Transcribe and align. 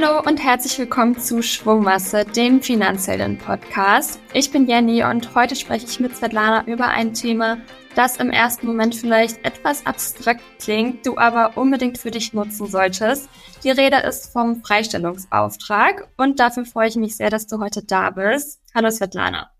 Hallo 0.00 0.22
und 0.24 0.40
herzlich 0.40 0.78
willkommen 0.78 1.18
zu 1.18 1.42
Schwungmasse, 1.42 2.24
dem 2.24 2.62
Finanzhelden-Podcast. 2.62 4.20
Ich 4.32 4.52
bin 4.52 4.68
Jenny 4.68 5.02
und 5.02 5.34
heute 5.34 5.56
spreche 5.56 5.86
ich 5.86 5.98
mit 5.98 6.14
Svetlana 6.14 6.64
über 6.68 6.86
ein 6.86 7.14
Thema, 7.14 7.58
das 7.96 8.18
im 8.18 8.30
ersten 8.30 8.68
Moment 8.68 8.94
vielleicht 8.94 9.44
etwas 9.44 9.86
abstrakt 9.86 10.42
klingt, 10.60 11.04
du 11.04 11.18
aber 11.18 11.56
unbedingt 11.56 11.98
für 11.98 12.12
dich 12.12 12.32
nutzen 12.32 12.68
solltest. 12.68 13.28
Die 13.64 13.70
Rede 13.70 13.96
ist 13.96 14.32
vom 14.32 14.62
Freistellungsauftrag 14.62 16.08
und 16.16 16.38
dafür 16.38 16.64
freue 16.64 16.88
ich 16.88 16.96
mich 16.96 17.16
sehr, 17.16 17.30
dass 17.30 17.48
du 17.48 17.58
heute 17.58 17.82
da 17.82 18.10
bist. 18.10 18.60
Hallo 18.72 18.92
Svetlana. 18.92 19.50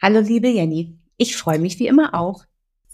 Hallo 0.00 0.20
liebe 0.20 0.46
Jenny, 0.46 0.96
ich 1.16 1.36
freue 1.36 1.58
mich 1.58 1.80
wie 1.80 1.88
immer 1.88 2.14
auch. 2.14 2.44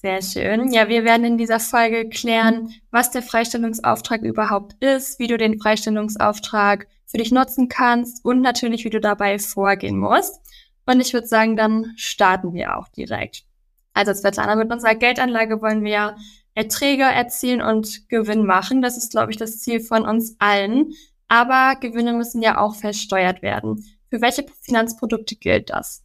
Sehr 0.03 0.21
schön. 0.21 0.73
Ja, 0.73 0.89
wir 0.89 1.05
werden 1.05 1.25
in 1.25 1.39
dieser 1.39 1.61
Folge 1.61 2.09
klären, 2.09 2.75
was 2.91 3.13
der 3.13 3.23
Freistellungsauftrag 3.23 4.23
überhaupt 4.23 4.75
ist, 4.83 5.21
wie 5.21 5.29
du 5.29 5.39
den 5.39 5.61
Freistellungsauftrag 5.61 6.89
für 7.07 7.19
dich 7.19 7.31
nutzen 7.31 7.69
kannst 7.69 8.25
und 8.25 8.41
natürlich, 8.41 8.85
wie 8.85 8.91
du 8.91 9.01
dabei 9.01 9.39
vorgehen 9.39 9.99
musst. 9.99 10.41
Und 10.87 11.01
ich 11.01 11.13
würde 11.13 11.29
sagen, 11.29 11.57
dann 11.57 11.93
starten 11.97 12.53
wir 12.53 12.77
auch 12.77 12.89
direkt. 12.89 13.45
Also 13.95 14.13
Svetlana, 14.13 14.57
mit 14.57 14.73
unserer 14.73 14.97
Geldanlage 14.97 15.63
wollen 15.63 15.85
wir 15.85 16.17
Erträge 16.55 17.05
erzielen 17.05 17.63
und 17.63 18.09
Gewinn 18.09 18.45
machen. 18.45 18.83
Das 18.83 18.97
ist, 18.97 19.13
glaube 19.13 19.31
ich, 19.31 19.37
das 19.37 19.61
Ziel 19.61 19.79
von 19.79 20.05
uns 20.05 20.35
allen. 20.41 20.93
Aber 21.29 21.77
Gewinne 21.81 22.13
müssen 22.13 22.43
ja 22.43 22.59
auch 22.59 22.75
versteuert 22.75 23.41
werden. 23.43 23.85
Für 24.11 24.21
welche 24.21 24.47
Finanzprodukte 24.63 25.37
gilt 25.37 25.71
das? 25.71 26.03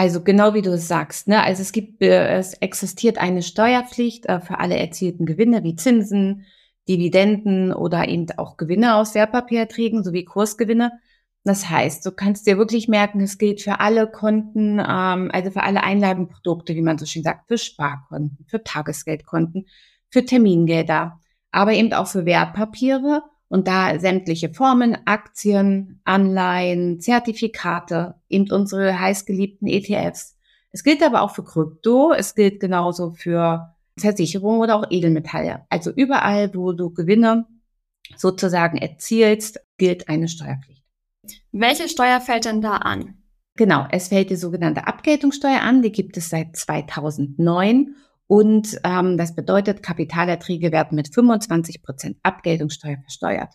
Also 0.00 0.22
genau 0.22 0.54
wie 0.54 0.62
du 0.62 0.72
es 0.72 0.88
sagst, 0.88 1.28
ne? 1.28 1.42
Also 1.42 1.60
es 1.60 1.72
gibt, 1.72 2.00
äh, 2.00 2.38
es 2.38 2.54
existiert 2.54 3.18
eine 3.18 3.42
Steuerpflicht 3.42 4.24
äh, 4.24 4.40
für 4.40 4.58
alle 4.58 4.78
erzielten 4.78 5.26
Gewinne 5.26 5.62
wie 5.62 5.76
Zinsen, 5.76 6.46
Dividenden 6.88 7.74
oder 7.74 8.08
eben 8.08 8.26
auch 8.38 8.56
Gewinne 8.56 8.94
aus 8.94 9.14
Wertpapiererträgen 9.14 10.02
sowie 10.02 10.24
Kursgewinne. 10.24 10.92
Das 11.44 11.68
heißt, 11.68 12.06
du 12.06 12.12
kannst 12.12 12.46
dir 12.46 12.56
wirklich 12.56 12.88
merken, 12.88 13.20
es 13.20 13.36
gilt 13.36 13.60
für 13.60 13.80
alle 13.80 14.10
Konten, 14.10 14.78
ähm, 14.78 15.30
also 15.34 15.50
für 15.50 15.64
alle 15.64 15.82
Einlagenprodukte, 15.82 16.74
wie 16.74 16.80
man 16.80 16.96
so 16.96 17.04
schön 17.04 17.22
sagt, 17.22 17.48
für 17.48 17.58
Sparkonten, 17.58 18.46
für 18.48 18.64
Tagesgeldkonten, 18.64 19.66
für 20.08 20.24
Termingelder, 20.24 21.20
aber 21.50 21.74
eben 21.74 21.92
auch 21.92 22.06
für 22.06 22.24
Wertpapiere 22.24 23.22
und 23.50 23.66
da 23.66 23.98
sämtliche 23.98 24.54
Formen, 24.54 24.96
Aktien, 25.06 26.00
Anleihen, 26.04 27.00
Zertifikate, 27.00 28.14
eben 28.28 28.50
unsere 28.50 28.98
heißgeliebten 28.98 29.66
ETFs. 29.66 30.36
Es 30.70 30.84
gilt 30.84 31.02
aber 31.02 31.22
auch 31.22 31.34
für 31.34 31.42
Krypto, 31.42 32.12
es 32.12 32.36
gilt 32.36 32.60
genauso 32.60 33.10
für 33.10 33.74
Versicherungen 33.98 34.60
oder 34.60 34.76
auch 34.76 34.86
Edelmetalle. 34.88 35.66
Also 35.68 35.90
überall, 35.90 36.54
wo 36.54 36.72
du 36.72 36.90
Gewinne 36.90 37.46
sozusagen 38.16 38.78
erzielst, 38.78 39.60
gilt 39.78 40.08
eine 40.08 40.28
Steuerpflicht. 40.28 40.84
Welche 41.50 41.88
Steuer 41.88 42.20
fällt 42.20 42.44
denn 42.44 42.62
da 42.62 42.76
an? 42.76 43.18
Genau, 43.56 43.84
es 43.90 44.08
fällt 44.08 44.30
die 44.30 44.36
sogenannte 44.36 44.86
Abgeltungssteuer 44.86 45.60
an, 45.60 45.82
die 45.82 45.90
gibt 45.90 46.16
es 46.16 46.30
seit 46.30 46.56
2009 46.56 47.96
und 48.30 48.78
ähm, 48.84 49.18
das 49.18 49.34
bedeutet, 49.34 49.82
Kapitalerträge 49.82 50.70
werden 50.70 50.94
mit 50.94 51.12
25 51.12 51.82
Prozent 51.82 52.16
Abgeltungssteuer 52.22 52.98
versteuert. 52.98 53.54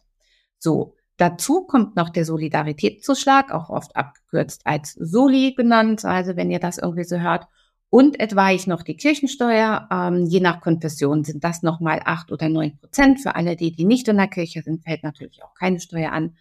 So, 0.59 0.97
dazu 1.15 1.65
kommt 1.65 1.95
noch 1.95 2.09
der 2.09 2.25
Solidaritätszuschlag, 2.25 3.53
auch 3.53 3.69
oft 3.69 3.95
abgekürzt 3.95 4.63
als 4.65 4.91
Soli 4.99 5.53
genannt, 5.55 6.03
also 6.03 6.35
wenn 6.35 6.51
ihr 6.51 6.59
das 6.59 6.77
irgendwie 6.77 7.05
so 7.05 7.21
hört. 7.21 7.47
Und 7.89 8.19
etwa 8.19 8.51
ich 8.51 8.67
noch 8.67 8.83
die 8.83 8.97
Kirchensteuer. 8.97 9.87
Ähm, 9.89 10.25
je 10.25 10.41
nach 10.41 10.59
Konfession 10.59 11.23
sind 11.23 11.45
das 11.45 11.63
nochmal 11.63 12.01
acht 12.03 12.33
oder 12.33 12.49
neun 12.49 12.77
Prozent. 12.77 13.21
Für 13.21 13.37
alle, 13.37 13.55
die, 13.55 13.71
die 13.71 13.85
nicht 13.85 14.09
in 14.09 14.17
der 14.17 14.27
Kirche 14.27 14.61
sind, 14.61 14.83
fällt 14.83 15.03
natürlich 15.03 15.41
auch 15.41 15.53
keine 15.53 15.79
Steuer 15.79 16.11
an. 16.11 16.35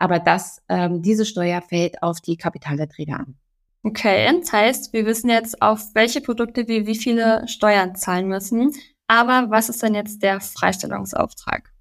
Aber 0.00 0.18
das, 0.18 0.60
ähm, 0.68 1.02
diese 1.02 1.24
Steuer 1.24 1.62
fällt 1.62 2.02
auf 2.02 2.20
die 2.20 2.36
Kapitalerträge 2.36 3.14
an. 3.14 3.36
Okay, 3.86 4.28
das 4.40 4.52
heißt, 4.52 4.92
wir 4.92 5.06
wissen 5.06 5.30
jetzt, 5.30 5.62
auf 5.62 5.94
welche 5.94 6.20
Produkte 6.20 6.66
wir 6.66 6.88
wie 6.88 6.96
viele 6.96 7.46
Steuern 7.46 7.94
zahlen 7.94 8.26
müssen. 8.26 8.72
Aber 9.06 9.46
was 9.50 9.68
ist 9.68 9.80
denn 9.80 9.94
jetzt 9.94 10.24
der 10.24 10.40
Freistellungsauftrag? 10.40 11.72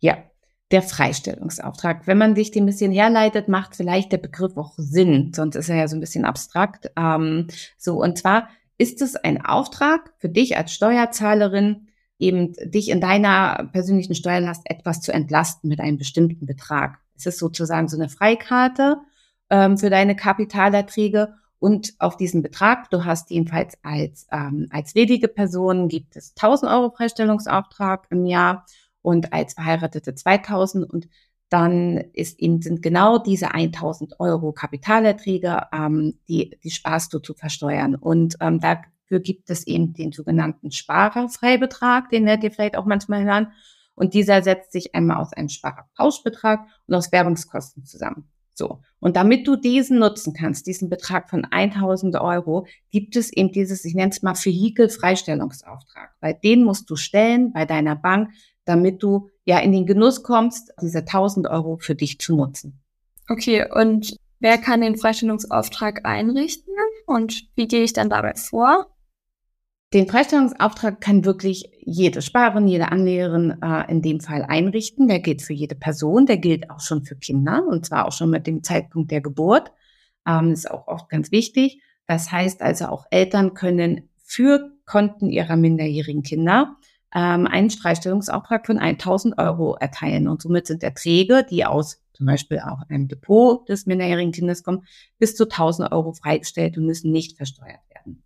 Ja, 0.00 0.16
der 0.72 0.82
Freistellungsauftrag. 0.82 2.08
Wenn 2.08 2.18
man 2.18 2.34
sich 2.34 2.50
den 2.50 2.64
ein 2.64 2.66
bisschen 2.66 2.90
herleitet, 2.90 3.46
macht 3.46 3.76
vielleicht 3.76 4.10
der 4.10 4.18
Begriff 4.18 4.56
auch 4.56 4.74
Sinn, 4.76 5.30
sonst 5.36 5.54
ist 5.54 5.68
er 5.68 5.76
ja 5.76 5.86
so 5.86 5.94
ein 5.94 6.00
bisschen 6.00 6.24
abstrakt. 6.24 6.90
Ähm, 6.96 7.46
so, 7.78 8.02
und 8.02 8.18
zwar 8.18 8.48
ist 8.76 9.00
es 9.00 9.14
ein 9.14 9.40
Auftrag 9.40 10.14
für 10.18 10.28
dich 10.28 10.56
als 10.56 10.72
Steuerzahlerin, 10.72 11.86
eben 12.18 12.54
dich 12.64 12.88
in 12.88 13.00
deiner 13.00 13.68
persönlichen 13.70 14.16
Steuerlast 14.16 14.62
etwas 14.64 15.00
zu 15.00 15.12
entlasten 15.12 15.68
mit 15.68 15.78
einem 15.78 15.96
bestimmten 15.96 16.44
Betrag. 16.44 16.98
Es 17.16 17.24
ist 17.24 17.38
sozusagen 17.38 17.86
so 17.86 17.96
eine 17.96 18.08
Freikarte 18.08 18.96
ähm, 19.50 19.78
für 19.78 19.90
deine 19.90 20.16
Kapitalerträge 20.16 21.34
und 21.58 21.94
auf 21.98 22.16
diesen 22.16 22.42
Betrag, 22.42 22.90
du 22.90 23.04
hast 23.04 23.30
jedenfalls 23.30 23.78
als, 23.82 24.26
ähm, 24.30 24.68
als 24.70 24.94
ledige 24.94 25.28
Person, 25.28 25.88
gibt 25.88 26.16
es 26.16 26.34
1000 26.34 26.70
Euro 26.70 26.90
Freistellungsauftrag 26.90 28.06
im 28.10 28.26
Jahr 28.26 28.66
und 29.02 29.32
als 29.32 29.54
Verheiratete 29.54 30.14
2000 30.14 30.88
und 30.88 31.08
dann 31.48 31.98
ist 32.12 32.40
eben, 32.40 32.60
sind 32.60 32.82
genau 32.82 33.18
diese 33.18 33.54
1000 33.54 34.18
Euro 34.18 34.52
Kapitalerträge, 34.52 35.62
ähm, 35.72 36.18
die, 36.28 36.58
die 36.62 36.70
sparst 36.70 37.12
du 37.14 37.20
zu 37.20 37.34
versteuern. 37.34 37.94
Und 37.94 38.36
ähm, 38.40 38.58
dafür 38.58 39.20
gibt 39.20 39.48
es 39.50 39.66
eben 39.66 39.92
den 39.92 40.10
sogenannten 40.10 40.72
Sparerfreibetrag, 40.72 42.10
den 42.10 42.26
werdet 42.26 42.44
ihr 42.44 42.50
vielleicht 42.50 42.76
auch 42.76 42.84
manchmal 42.84 43.24
hören. 43.24 43.52
Und 43.94 44.12
dieser 44.12 44.42
setzt 44.42 44.72
sich 44.72 44.94
einmal 44.94 45.18
aus 45.18 45.32
einem 45.32 45.48
Sparerpauschbetrag 45.48 46.66
und 46.86 46.94
aus 46.94 47.12
Werbungskosten 47.12 47.84
zusammen. 47.84 48.28
So. 48.56 48.80
Und 49.00 49.16
damit 49.16 49.46
du 49.46 49.56
diesen 49.56 49.98
nutzen 49.98 50.32
kannst, 50.32 50.66
diesen 50.66 50.88
Betrag 50.88 51.28
von 51.28 51.44
1000 51.44 52.16
Euro, 52.16 52.66
gibt 52.90 53.14
es 53.14 53.30
eben 53.30 53.52
dieses, 53.52 53.84
ich 53.84 53.94
nenne 53.94 54.10
es 54.10 54.22
mal 54.22 54.34
Vehikel-Freistellungsauftrag. 54.34 56.14
Weil 56.20 56.38
den 56.42 56.64
musst 56.64 56.88
du 56.88 56.96
stellen 56.96 57.52
bei 57.52 57.66
deiner 57.66 57.96
Bank, 57.96 58.30
damit 58.64 59.02
du 59.02 59.28
ja 59.44 59.58
in 59.58 59.72
den 59.72 59.84
Genuss 59.84 60.22
kommst, 60.22 60.72
diese 60.80 61.00
1000 61.00 61.48
Euro 61.48 61.76
für 61.76 61.94
dich 61.94 62.18
zu 62.18 62.34
nutzen. 62.34 62.80
Okay. 63.28 63.66
Und 63.70 64.16
wer 64.40 64.56
kann 64.56 64.80
den 64.80 64.96
Freistellungsauftrag 64.96 66.06
einrichten? 66.06 66.72
Und 67.06 67.48
wie 67.56 67.68
gehe 67.68 67.84
ich 67.84 67.92
dann 67.92 68.08
dabei 68.08 68.34
vor? 68.36 68.86
Den 69.94 70.08
Freistellungsauftrag 70.08 71.00
kann 71.00 71.24
wirklich 71.24 71.70
jede 71.80 72.20
Sparerin, 72.20 72.66
jede 72.66 72.90
Anlegerin 72.90 73.62
äh, 73.62 73.90
in 73.90 74.02
dem 74.02 74.20
Fall 74.20 74.42
einrichten. 74.42 75.06
Der 75.06 75.20
gilt 75.20 75.42
für 75.42 75.52
jede 75.52 75.76
Person, 75.76 76.26
der 76.26 76.38
gilt 76.38 76.70
auch 76.70 76.80
schon 76.80 77.04
für 77.04 77.14
Kinder 77.14 77.64
und 77.66 77.86
zwar 77.86 78.06
auch 78.06 78.12
schon 78.12 78.30
mit 78.30 78.48
dem 78.48 78.64
Zeitpunkt 78.64 79.12
der 79.12 79.20
Geburt. 79.20 79.72
Ähm, 80.26 80.50
ist 80.50 80.68
auch 80.68 80.88
oft 80.88 81.08
ganz 81.08 81.30
wichtig. 81.30 81.80
Das 82.08 82.32
heißt 82.32 82.62
also 82.62 82.86
auch 82.86 83.06
Eltern 83.10 83.54
können 83.54 84.08
für 84.16 84.72
Konten 84.86 85.30
ihrer 85.30 85.56
minderjährigen 85.56 86.22
Kinder 86.22 86.76
ähm, 87.14 87.46
einen 87.46 87.70
Freistellungsauftrag 87.70 88.66
von 88.66 88.78
1000 88.78 89.38
Euro 89.38 89.76
erteilen 89.76 90.26
und 90.26 90.42
somit 90.42 90.66
sind 90.66 90.82
Erträge, 90.82 91.46
die 91.48 91.64
aus 91.64 92.02
zum 92.12 92.26
Beispiel 92.26 92.60
auch 92.60 92.80
einem 92.88 93.08
Depot 93.08 93.68
des 93.68 93.86
minderjährigen 93.86 94.32
Kindes 94.32 94.64
kommen, 94.64 94.84
bis 95.18 95.36
zu 95.36 95.44
1000 95.44 95.92
Euro 95.92 96.12
freigestellt 96.12 96.76
und 96.76 96.86
müssen 96.86 97.12
nicht 97.12 97.36
versteuert 97.36 97.80
werden. 97.94 98.22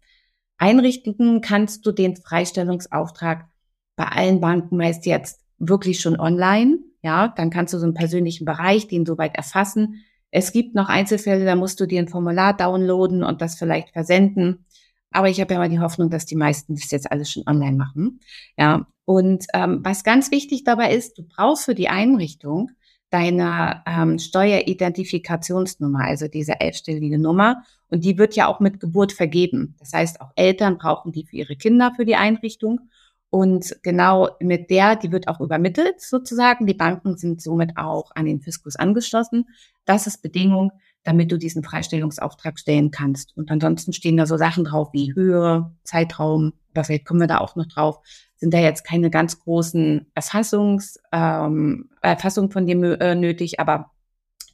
Einrichten 0.60 1.40
kannst 1.40 1.86
du 1.86 1.92
den 1.92 2.16
Freistellungsauftrag 2.16 3.48
bei 3.96 4.04
allen 4.04 4.40
Banken 4.40 4.76
meist 4.76 5.06
jetzt 5.06 5.40
wirklich 5.58 6.00
schon 6.00 6.20
online. 6.20 6.78
Ja, 7.02 7.28
dann 7.28 7.48
kannst 7.48 7.72
du 7.72 7.78
so 7.78 7.84
einen 7.84 7.94
persönlichen 7.94 8.44
Bereich, 8.44 8.86
den 8.86 9.06
soweit 9.06 9.34
erfassen. 9.36 10.04
Es 10.30 10.52
gibt 10.52 10.74
noch 10.74 10.88
Einzelfälle, 10.88 11.46
da 11.46 11.56
musst 11.56 11.80
du 11.80 11.86
dir 11.86 11.98
ein 11.98 12.08
Formular 12.08 12.54
downloaden 12.54 13.24
und 13.24 13.40
das 13.40 13.56
vielleicht 13.56 13.90
versenden. 13.90 14.66
Aber 15.10 15.30
ich 15.30 15.40
habe 15.40 15.54
ja 15.54 15.58
mal 15.58 15.70
die 15.70 15.80
Hoffnung, 15.80 16.10
dass 16.10 16.26
die 16.26 16.36
meisten 16.36 16.74
das 16.74 16.90
jetzt 16.90 17.10
alles 17.10 17.32
schon 17.32 17.46
online 17.46 17.76
machen. 17.76 18.20
Ja, 18.58 18.86
und 19.06 19.46
ähm, 19.54 19.80
was 19.82 20.04
ganz 20.04 20.30
wichtig 20.30 20.64
dabei 20.64 20.94
ist, 20.94 21.16
du 21.18 21.22
brauchst 21.22 21.64
für 21.64 21.74
die 21.74 21.88
Einrichtung 21.88 22.70
deiner 23.10 23.82
ähm, 23.86 24.18
Steueridentifikationsnummer, 24.18 26.04
also 26.04 26.28
diese 26.28 26.60
elfstellige 26.60 27.18
Nummer. 27.18 27.62
Und 27.88 28.04
die 28.04 28.18
wird 28.18 28.36
ja 28.36 28.46
auch 28.46 28.60
mit 28.60 28.80
Geburt 28.80 29.12
vergeben. 29.12 29.74
Das 29.78 29.92
heißt, 29.92 30.20
auch 30.20 30.30
Eltern 30.36 30.78
brauchen 30.78 31.12
die 31.12 31.26
für 31.26 31.36
ihre 31.36 31.56
Kinder 31.56 31.92
für 31.96 32.04
die 32.04 32.16
Einrichtung. 32.16 32.80
Und 33.28 33.76
genau 33.82 34.28
mit 34.40 34.70
der, 34.70 34.96
die 34.96 35.12
wird 35.12 35.28
auch 35.28 35.40
übermittelt 35.40 36.00
sozusagen. 36.00 36.66
Die 36.66 36.74
Banken 36.74 37.16
sind 37.16 37.40
somit 37.40 37.76
auch 37.76 38.10
an 38.14 38.26
den 38.26 38.40
Fiskus 38.40 38.76
angeschlossen. 38.76 39.46
Das 39.84 40.06
ist 40.06 40.22
Bedingung, 40.22 40.72
damit 41.04 41.32
du 41.32 41.38
diesen 41.38 41.62
Freistellungsauftrag 41.62 42.58
stellen 42.58 42.90
kannst. 42.90 43.36
Und 43.36 43.50
ansonsten 43.50 43.92
stehen 43.92 44.16
da 44.16 44.26
so 44.26 44.36
Sachen 44.36 44.64
drauf 44.64 44.90
wie 44.92 45.14
Höhe, 45.14 45.72
Zeitraum, 45.84 46.52
vielleicht 46.74 47.06
kommen 47.06 47.20
wir 47.20 47.26
da 47.26 47.38
auch 47.38 47.56
noch 47.56 47.66
drauf, 47.66 48.00
sind 48.40 48.54
da 48.54 48.58
jetzt 48.58 48.84
keine 48.84 49.10
ganz 49.10 49.38
großen 49.38 50.06
Erfassungs, 50.14 50.98
ähm, 51.12 51.90
Erfassung 52.00 52.50
von 52.50 52.66
dem 52.66 52.82
äh, 52.82 53.14
nötig, 53.14 53.60
aber 53.60 53.90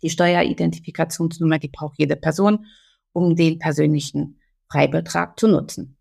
die 0.02 0.10
Steueridentifikationsnummer, 0.10 1.58
die 1.58 1.68
braucht 1.68 1.98
jede 1.98 2.16
Person, 2.16 2.66
um 3.12 3.36
den 3.36 3.58
persönlichen 3.58 4.40
Freibetrag 4.70 5.38
zu 5.38 5.46
nutzen. 5.46 5.96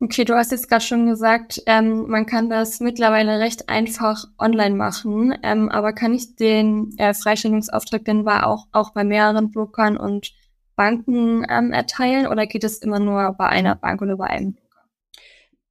Okay, 0.00 0.24
du 0.24 0.34
hast 0.34 0.50
jetzt 0.50 0.68
gerade 0.68 0.84
schon 0.84 1.06
gesagt, 1.06 1.62
ähm, 1.66 2.08
man 2.08 2.26
kann 2.26 2.50
das 2.50 2.80
mittlerweile 2.80 3.38
recht 3.38 3.68
einfach 3.68 4.24
online 4.36 4.74
machen, 4.74 5.32
ähm, 5.44 5.68
aber 5.68 5.92
kann 5.92 6.12
ich 6.12 6.34
den 6.34 6.92
äh, 6.98 7.14
Freistellungsauftrag 7.14 8.04
denn 8.04 8.26
auch, 8.26 8.66
auch 8.72 8.90
bei 8.90 9.04
mehreren 9.04 9.52
Brokern 9.52 9.96
und 9.96 10.32
Banken 10.74 11.46
ähm, 11.48 11.72
erteilen 11.72 12.26
oder 12.26 12.48
geht 12.48 12.64
es 12.64 12.78
immer 12.78 12.98
nur 12.98 13.32
bei 13.38 13.46
einer 13.46 13.76
Bank 13.76 14.02
oder 14.02 14.16
bei 14.16 14.26
einem 14.26 14.56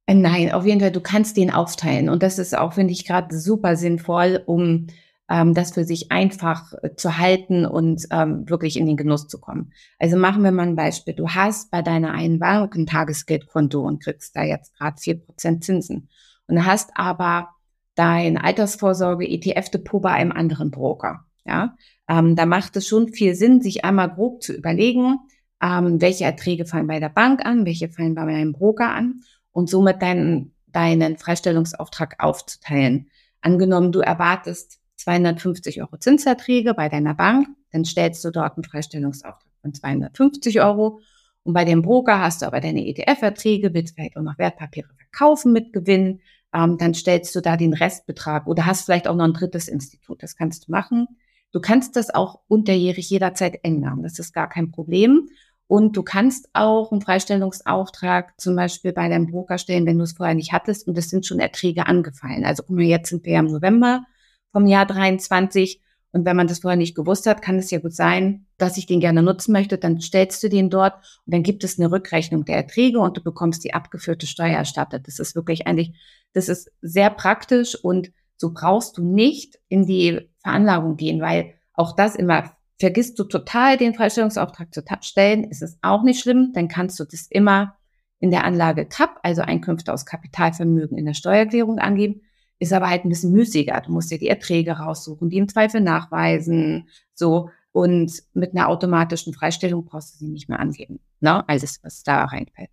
nein, 0.08 0.52
auf 0.52 0.66
jeden 0.66 0.80
Fall, 0.80 0.92
du 0.92 1.00
kannst 1.00 1.36
den 1.36 1.50
aufteilen 1.50 2.08
und 2.08 2.22
das 2.22 2.38
ist 2.38 2.56
auch, 2.56 2.74
finde 2.74 2.92
ich, 2.92 3.06
gerade 3.06 3.38
super 3.38 3.76
sinnvoll, 3.76 4.42
um 4.46 4.88
ähm, 5.32 5.54
das 5.54 5.72
für 5.72 5.84
sich 5.84 6.12
einfach 6.12 6.74
äh, 6.82 6.94
zu 6.94 7.18
halten 7.18 7.64
und 7.64 8.06
ähm, 8.10 8.48
wirklich 8.48 8.76
in 8.76 8.86
den 8.86 8.96
Genuss 8.96 9.28
zu 9.28 9.40
kommen. 9.40 9.72
Also 9.98 10.16
machen 10.16 10.42
wir 10.42 10.52
mal 10.52 10.66
ein 10.66 10.76
Beispiel. 10.76 11.14
Du 11.14 11.30
hast 11.30 11.70
bei 11.70 11.80
deiner 11.80 12.12
einen 12.12 12.38
Bank 12.38 12.74
ein 12.74 12.86
Tagesgeldkonto 12.86 13.80
und 13.80 14.02
kriegst 14.02 14.36
da 14.36 14.42
jetzt 14.42 14.76
gerade 14.76 15.00
vier 15.00 15.18
Prozent 15.18 15.64
Zinsen 15.64 16.08
und 16.48 16.66
hast 16.66 16.90
aber 16.94 17.48
dein 17.94 18.36
Altersvorsorge-ETF-Depot 18.36 20.02
bei 20.02 20.10
einem 20.10 20.32
anderen 20.32 20.70
Broker. 20.70 21.24
Ja, 21.44 21.76
ähm, 22.08 22.36
da 22.36 22.46
macht 22.46 22.76
es 22.76 22.86
schon 22.86 23.08
viel 23.08 23.34
Sinn, 23.34 23.60
sich 23.60 23.84
einmal 23.84 24.10
grob 24.10 24.42
zu 24.42 24.52
überlegen, 24.52 25.18
ähm, 25.62 26.00
welche 26.00 26.24
Erträge 26.24 26.66
fallen 26.66 26.86
bei 26.86 27.00
der 27.00 27.08
Bank 27.08 27.44
an, 27.44 27.64
welche 27.64 27.88
fallen 27.88 28.14
bei 28.14 28.22
einem 28.22 28.52
Broker 28.52 28.90
an 28.90 29.22
und 29.52 29.70
somit 29.70 30.02
deinen, 30.02 30.54
deinen 30.66 31.16
Freistellungsauftrag 31.16 32.16
aufzuteilen. 32.18 33.10
Angenommen, 33.40 33.92
du 33.92 34.00
erwartest 34.00 34.80
250 34.96 35.80
Euro 35.80 35.96
Zinserträge 35.98 36.74
bei 36.74 36.88
deiner 36.88 37.14
Bank, 37.14 37.48
dann 37.70 37.84
stellst 37.84 38.24
du 38.24 38.30
dort 38.30 38.56
einen 38.56 38.64
Freistellungsauftrag 38.64 39.52
von 39.60 39.74
250 39.74 40.60
Euro. 40.60 41.00
Und 41.44 41.54
bei 41.54 41.64
dem 41.64 41.82
Broker 41.82 42.20
hast 42.20 42.42
du 42.42 42.46
aber 42.46 42.60
deine 42.60 42.86
ETF-Erträge, 42.86 43.74
willst 43.74 43.94
vielleicht 43.94 44.16
auch 44.16 44.22
noch 44.22 44.38
Wertpapiere 44.38 44.90
verkaufen 44.96 45.52
mit 45.52 45.72
Gewinn, 45.72 46.20
ähm, 46.54 46.78
dann 46.78 46.94
stellst 46.94 47.34
du 47.34 47.40
da 47.40 47.56
den 47.56 47.72
Restbetrag 47.72 48.46
oder 48.46 48.66
hast 48.66 48.84
vielleicht 48.84 49.08
auch 49.08 49.16
noch 49.16 49.24
ein 49.24 49.32
drittes 49.32 49.68
Institut. 49.68 50.22
Das 50.22 50.36
kannst 50.36 50.68
du 50.68 50.72
machen. 50.72 51.08
Du 51.50 51.60
kannst 51.60 51.96
das 51.96 52.14
auch 52.14 52.40
unterjährig 52.48 53.10
jederzeit 53.10 53.60
ändern. 53.62 54.02
Das 54.02 54.18
ist 54.18 54.32
gar 54.32 54.48
kein 54.48 54.70
Problem. 54.70 55.28
Und 55.72 55.96
du 55.96 56.02
kannst 56.02 56.50
auch 56.52 56.92
einen 56.92 57.00
Freistellungsauftrag 57.00 58.38
zum 58.38 58.56
Beispiel 58.56 58.92
bei 58.92 59.08
deinem 59.08 59.26
Broker 59.26 59.56
stellen, 59.56 59.86
wenn 59.86 59.96
du 59.96 60.04
es 60.04 60.12
vorher 60.12 60.34
nicht 60.34 60.52
hattest 60.52 60.86
und 60.86 60.98
es 60.98 61.08
sind 61.08 61.24
schon 61.24 61.40
Erträge 61.40 61.86
angefallen. 61.86 62.44
Also 62.44 62.62
guck 62.62 62.76
mal, 62.76 62.82
jetzt 62.82 63.08
sind 63.08 63.24
wir 63.24 63.32
ja 63.32 63.40
im 63.40 63.46
November 63.46 64.04
vom 64.50 64.66
Jahr 64.66 64.84
23. 64.84 65.80
Und 66.12 66.26
wenn 66.26 66.36
man 66.36 66.46
das 66.46 66.58
vorher 66.58 66.76
nicht 66.76 66.94
gewusst 66.94 67.26
hat, 67.26 67.40
kann 67.40 67.58
es 67.58 67.70
ja 67.70 67.78
gut 67.78 67.94
sein, 67.94 68.44
dass 68.58 68.76
ich 68.76 68.84
den 68.84 69.00
gerne 69.00 69.22
nutzen 69.22 69.52
möchte. 69.52 69.78
Dann 69.78 69.98
stellst 69.98 70.42
du 70.42 70.50
den 70.50 70.68
dort 70.68 70.96
und 71.24 71.32
dann 71.32 71.42
gibt 71.42 71.64
es 71.64 71.78
eine 71.78 71.90
Rückrechnung 71.90 72.44
der 72.44 72.56
Erträge 72.56 72.98
und 72.98 73.16
du 73.16 73.22
bekommst 73.22 73.64
die 73.64 73.72
abgeführte 73.72 74.26
Steuer 74.26 74.58
erstattet. 74.58 75.08
Das 75.08 75.18
ist 75.18 75.34
wirklich 75.34 75.66
eigentlich, 75.66 75.94
das 76.34 76.50
ist 76.50 76.70
sehr 76.82 77.08
praktisch 77.08 77.82
und 77.82 78.12
so 78.36 78.52
brauchst 78.52 78.98
du 78.98 79.02
nicht 79.02 79.58
in 79.70 79.86
die 79.86 80.28
Veranlagung 80.42 80.98
gehen, 80.98 81.22
weil 81.22 81.54
auch 81.72 81.96
das 81.96 82.14
immer 82.14 82.52
vergisst 82.82 83.18
du 83.18 83.24
total 83.24 83.76
den 83.76 83.94
Freistellungsauftrag 83.94 84.74
zu 84.74 84.82
stellen, 85.00 85.44
ist 85.44 85.62
es 85.62 85.78
auch 85.82 86.02
nicht 86.02 86.20
schlimm, 86.20 86.52
dann 86.52 86.68
kannst 86.68 86.98
du 87.00 87.04
das 87.04 87.26
immer 87.30 87.76
in 88.18 88.30
der 88.30 88.44
Anlage 88.44 88.86
CAP, 88.86 89.18
also 89.22 89.42
Einkünfte 89.42 89.92
aus 89.92 90.06
Kapitalvermögen 90.06 90.98
in 90.98 91.06
der 91.06 91.14
Steuererklärung 91.14 91.78
angeben 91.78 92.22
ist 92.62 92.72
aber 92.72 92.88
halt 92.88 93.04
ein 93.04 93.08
bisschen 93.08 93.32
müßiger. 93.32 93.82
Du 93.84 93.90
musst 93.90 94.12
dir 94.12 94.18
die 94.18 94.28
Erträge 94.28 94.72
raussuchen, 94.72 95.28
die 95.28 95.38
im 95.38 95.48
Zweifel 95.48 95.80
nachweisen, 95.80 96.88
so. 97.12 97.50
Und 97.72 98.12
mit 98.34 98.54
einer 98.54 98.68
automatischen 98.68 99.32
Freistellung 99.32 99.84
brauchst 99.84 100.14
du 100.14 100.18
sie 100.18 100.28
nicht 100.28 100.48
mehr 100.48 100.60
angeben. 100.60 101.00
Ne? 101.20 101.46
Alles, 101.48 101.80
was 101.82 102.02
da 102.02 102.24
reinfällt. 102.24 102.70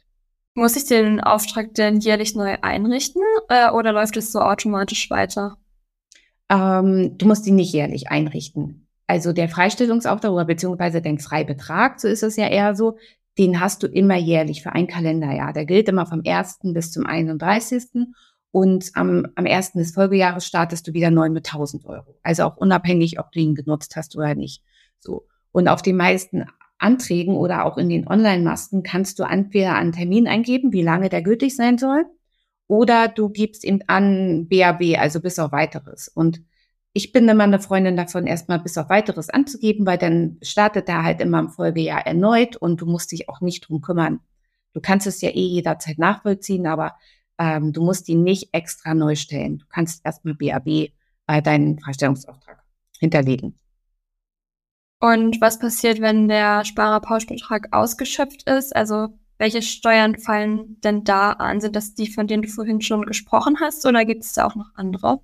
Muss 0.53 0.75
ich 0.75 0.85
den 0.85 1.21
Auftrag 1.21 1.73
denn 1.73 2.01
jährlich 2.01 2.35
neu 2.35 2.57
einrichten 2.61 3.21
äh, 3.47 3.71
oder 3.71 3.93
läuft 3.93 4.17
es 4.17 4.31
so 4.31 4.41
automatisch 4.41 5.09
weiter? 5.09 5.57
Ähm, 6.49 7.17
du 7.17 7.25
musst 7.25 7.47
ihn 7.47 7.55
nicht 7.55 7.73
jährlich 7.73 8.09
einrichten. 8.11 8.88
Also 9.09 9.33
der 9.33 9.49
Freistellungsauftrag 9.49 10.31
oder 10.31 10.45
beziehungsweise 10.45 11.01
dein 11.01 11.17
Freibetrag, 11.17 11.99
so 11.99 12.07
ist 12.07 12.21
es 12.21 12.35
ja 12.35 12.47
eher 12.47 12.75
so, 12.75 12.99
den 13.39 13.59
hast 13.59 13.81
du 13.81 13.87
immer 13.87 14.17
jährlich 14.17 14.61
für 14.61 14.73
ein 14.73 14.85
Kalenderjahr. 14.85 15.51
Der 15.51 15.65
gilt 15.65 15.89
immer 15.89 16.05
vom 16.05 16.21
1. 16.23 16.59
bis 16.75 16.91
zum 16.91 17.07
31. 17.07 18.05
Und 18.51 18.91
am, 18.93 19.25
am 19.33 19.47
ersten 19.47 19.79
des 19.79 19.95
Folgejahres 19.95 20.45
startest 20.45 20.87
du 20.87 20.93
wieder 20.93 21.09
neu 21.09 21.31
mit 21.31 21.47
1000 21.47 21.87
Euro. 21.87 22.19
Also 22.21 22.43
auch 22.43 22.57
unabhängig, 22.57 23.19
ob 23.19 23.31
du 23.31 23.39
ihn 23.39 23.55
genutzt 23.55 23.95
hast 23.95 24.15
oder 24.15 24.35
nicht. 24.35 24.61
So. 24.99 25.25
Und 25.51 25.69
auf 25.69 25.81
den 25.81 25.97
meisten 25.97 26.45
Anträgen 26.77 27.35
oder 27.35 27.65
auch 27.65 27.79
in 27.79 27.89
den 27.89 28.07
Online-Masken 28.07 28.83
kannst 28.83 29.17
du 29.17 29.23
entweder 29.23 29.73
einen 29.73 29.91
Termin 29.91 30.27
eingeben, 30.27 30.71
wie 30.71 30.83
lange 30.83 31.09
der 31.09 31.23
gültig 31.23 31.55
sein 31.55 31.79
soll, 31.79 32.05
oder 32.67 33.07
du 33.07 33.29
gibst 33.29 33.63
ihm 33.63 33.81
an 33.87 34.47
BAB, 34.47 34.99
also 34.99 35.19
bis 35.19 35.39
auf 35.39 35.51
weiteres. 35.51 36.09
Und 36.09 36.43
ich 36.93 37.11
bin 37.11 37.29
immer 37.29 37.43
eine 37.43 37.59
Freundin 37.59 37.95
davon, 37.95 38.25
erstmal 38.25 38.59
bis 38.59 38.77
auf 38.77 38.89
weiteres 38.89 39.29
anzugeben, 39.29 39.85
weil 39.85 39.97
dann 39.97 40.37
startet 40.41 40.89
er 40.89 41.03
halt 41.03 41.21
immer 41.21 41.39
im 41.39 41.49
Folgejahr 41.49 42.05
erneut 42.05 42.55
und 42.55 42.81
du 42.81 42.85
musst 42.85 43.11
dich 43.11 43.29
auch 43.29 43.41
nicht 43.41 43.67
drum 43.67 43.81
kümmern. 43.81 44.21
Du 44.73 44.81
kannst 44.81 45.07
es 45.07 45.21
ja 45.21 45.29
eh 45.29 45.45
jederzeit 45.45 45.97
nachvollziehen, 45.97 46.67
aber 46.67 46.95
ähm, 47.37 47.73
du 47.73 47.83
musst 47.83 48.07
die 48.07 48.15
nicht 48.15 48.49
extra 48.53 48.93
neu 48.93 49.15
stellen. 49.15 49.59
Du 49.59 49.65
kannst 49.69 50.05
erstmal 50.05 50.35
BAB 50.35 50.89
bei 51.25 51.41
deinem 51.41 51.77
Freistellungsauftrag 51.77 52.63
hinterlegen. 52.99 53.57
Und 54.99 55.39
was 55.39 55.59
passiert, 55.59 56.01
wenn 56.01 56.27
der 56.27 56.65
Sparerpauschbetrag 56.65 57.69
ausgeschöpft 57.71 58.49
ist? 58.49 58.75
Also 58.75 59.09
welche 59.37 59.61
Steuern 59.61 60.17
fallen 60.17 60.81
denn 60.81 61.05
da 61.05 61.31
an? 61.31 61.61
Sind 61.61 61.75
das 61.75 61.93
die, 61.93 62.11
von 62.11 62.27
denen 62.27 62.43
du 62.43 62.49
vorhin 62.49 62.81
schon 62.81 63.05
gesprochen 63.05 63.57
hast, 63.61 63.85
oder 63.85 64.03
gibt 64.03 64.23
es 64.25 64.33
da 64.33 64.45
auch 64.45 64.55
noch 64.55 64.71
andere? 64.75 65.21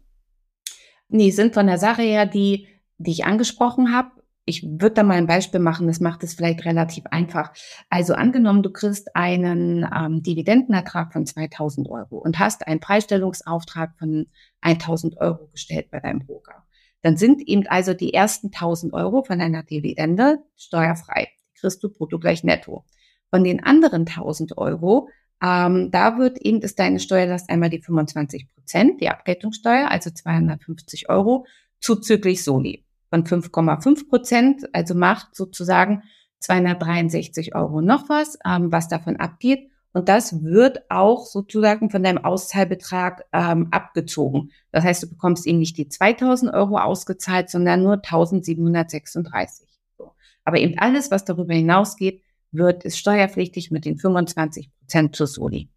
Nee, 1.07 1.31
sind 1.31 1.53
von 1.53 1.67
der 1.67 1.77
Sache 1.77 2.01
her 2.01 2.25
die, 2.25 2.67
die 2.97 3.11
ich 3.11 3.25
angesprochen 3.25 3.93
habe 3.93 4.11
ich 4.45 4.63
würde 4.63 4.91
da 4.91 5.03
mal 5.03 5.15
ein 5.15 5.27
Beispiel 5.27 5.59
machen, 5.59 5.87
das 5.87 5.99
macht 5.99 6.23
es 6.23 6.35
vielleicht 6.35 6.65
relativ 6.65 7.05
einfach. 7.07 7.51
Also 7.89 8.13
angenommen, 8.13 8.61
du 8.61 8.69
kriegst 8.71 9.15
einen 9.15 9.89
ähm, 9.93 10.21
Dividendenertrag 10.21 11.11
von 11.13 11.25
2000 11.25 11.89
Euro 11.89 12.17
und 12.17 12.37
hast 12.37 12.67
einen 12.67 12.79
Freistellungsauftrag 12.79 13.97
von 13.97 14.27
1000 14.61 15.17
Euro 15.17 15.47
gestellt 15.47 15.89
bei 15.89 15.99
deinem 15.99 16.19
Broker. 16.19 16.63
Dann 17.01 17.17
sind 17.17 17.41
eben 17.47 17.65
also 17.67 17.93
die 17.93 18.13
ersten 18.13 18.47
1000 18.47 18.93
Euro 18.93 19.23
von 19.23 19.39
deiner 19.39 19.63
Dividende 19.63 20.39
steuerfrei. 20.55 21.27
Kriegst 21.55 21.83
du 21.83 21.89
brutto 21.89 22.19
gleich 22.19 22.43
netto. 22.43 22.85
Von 23.31 23.43
den 23.43 23.63
anderen 23.63 24.01
1000 24.07 24.57
Euro, 24.59 25.09
ähm, 25.41 25.91
da 25.91 26.17
wird 26.17 26.37
eben, 26.39 26.61
ist 26.61 26.79
deine 26.79 26.99
Steuerlast 26.99 27.49
einmal 27.49 27.69
die 27.69 27.81
25 27.81 28.47
Prozent, 28.53 29.01
die 29.01 29.09
Abgeltungssteuer, 29.09 29.89
also 29.91 30.09
250 30.09 31.09
Euro, 31.09 31.45
zuzüglich 31.79 32.43
Soli 32.43 32.85
von 33.09 33.25
5,5 33.25 34.09
Prozent, 34.09 34.63
also 34.73 34.95
macht 34.95 35.35
sozusagen 35.35 36.03
263 36.39 37.55
Euro 37.55 37.81
noch 37.81 38.09
was, 38.09 38.37
ähm, 38.45 38.71
was 38.71 38.87
davon 38.87 39.17
abgeht. 39.17 39.69
Und 39.93 40.09
das 40.09 40.43
wird 40.43 40.81
auch 40.89 41.25
sozusagen 41.25 41.89
von 41.89 42.03
deinem 42.03 42.17
Auszahlbetrag 42.17 43.23
ähm, 43.31 43.69
abgezogen. 43.71 44.51
Das 44.71 44.83
heißt, 44.83 45.03
du 45.03 45.09
bekommst 45.09 45.47
eben 45.47 45.59
nicht 45.59 45.77
die 45.77 45.87
2000 45.87 46.53
Euro 46.53 46.77
ausgezahlt, 46.77 47.49
sondern 47.49 47.81
nur 47.81 47.93
1736. 47.93 49.69
So. 49.97 50.11
Aber 50.43 50.57
eben 50.57 50.77
alles, 50.77 51.11
was 51.11 51.23
darüber 51.23 51.53
hinausgeht, 51.53 52.21
wird, 52.51 52.83
ist 52.83 52.97
steuerpflichtig 52.97 53.71
mit 53.71 53.85
den 53.85 53.97
25 53.97 54.69
Prozent 54.85 55.15
Soli. 55.15 55.69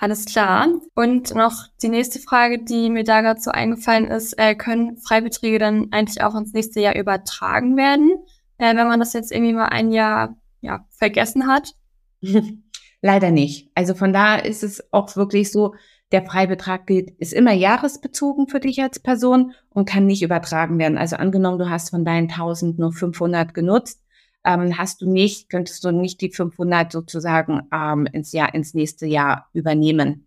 Alles 0.00 0.26
klar. 0.26 0.68
Und 0.94 1.34
noch 1.34 1.66
die 1.82 1.88
nächste 1.88 2.20
Frage, 2.20 2.62
die 2.62 2.88
mir 2.88 3.04
da 3.04 3.20
gerade 3.20 3.40
so 3.40 3.50
eingefallen 3.50 4.06
ist, 4.06 4.38
äh, 4.38 4.54
können 4.54 4.96
Freibeträge 4.98 5.58
dann 5.58 5.88
eigentlich 5.90 6.22
auch 6.22 6.36
ins 6.36 6.52
nächste 6.52 6.80
Jahr 6.80 6.94
übertragen 6.94 7.76
werden, 7.76 8.12
äh, 8.58 8.76
wenn 8.76 8.86
man 8.86 9.00
das 9.00 9.12
jetzt 9.12 9.32
irgendwie 9.32 9.54
mal 9.54 9.66
ein 9.66 9.90
Jahr 9.90 10.36
ja, 10.60 10.86
vergessen 10.90 11.48
hat? 11.48 11.74
Leider 13.02 13.30
nicht. 13.30 13.70
Also 13.74 13.94
von 13.94 14.12
da 14.12 14.36
ist 14.36 14.62
es 14.62 14.92
auch 14.92 15.16
wirklich 15.16 15.50
so, 15.50 15.74
der 16.10 16.24
Freibetrag 16.24 16.86
gilt, 16.86 17.10
ist 17.18 17.34
immer 17.34 17.52
jahresbezogen 17.52 18.48
für 18.48 18.60
dich 18.60 18.80
als 18.80 18.98
Person 18.98 19.52
und 19.68 19.88
kann 19.88 20.06
nicht 20.06 20.22
übertragen 20.22 20.78
werden. 20.78 20.96
Also 20.96 21.16
angenommen, 21.16 21.58
du 21.58 21.68
hast 21.68 21.90
von 21.90 22.04
deinen 22.04 22.30
1000 22.30 22.78
nur 22.78 22.92
500 22.92 23.52
genutzt, 23.52 24.02
ähm, 24.48 24.78
hast 24.78 25.02
du 25.02 25.10
nicht, 25.10 25.50
könntest 25.50 25.84
du 25.84 25.92
nicht 25.92 26.22
die 26.22 26.30
500 26.30 26.90
sozusagen 26.90 27.60
ähm, 27.70 28.06
ins 28.06 28.32
Jahr, 28.32 28.54
ins 28.54 28.72
nächste 28.72 29.06
Jahr 29.06 29.48
übernehmen. 29.52 30.26